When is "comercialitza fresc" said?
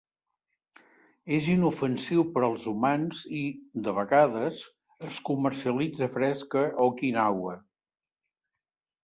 5.29-6.59